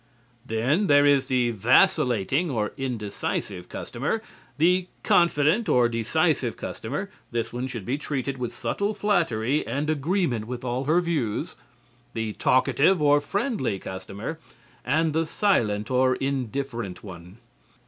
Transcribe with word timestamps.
Then 0.43 0.87
there 0.87 1.05
is 1.05 1.27
the 1.27 1.51
Vacillating 1.51 2.49
or 2.49 2.73
Indecisive 2.75 3.69
Customer, 3.69 4.23
the 4.57 4.87
Confident 5.03 5.69
or 5.69 5.87
Decisive 5.87 6.57
Customer 6.57 7.11
(this 7.29 7.53
one 7.53 7.67
should 7.67 7.85
be 7.85 7.99
treated 7.99 8.39
with 8.39 8.51
subtle 8.51 8.95
flattery 8.95 9.63
and 9.67 9.91
agreement 9.91 10.45
with 10.47 10.65
all 10.65 10.85
her 10.85 11.01
views), 11.01 11.55
The 12.15 12.33
Talkative 12.33 12.99
or 12.99 13.21
Friendly 13.21 13.77
Customer, 13.77 14.39
and 14.83 15.13
the 15.13 15.27
Silent 15.27 15.91
or 15.91 16.15
Indifferent 16.15 17.03
one. 17.03 17.37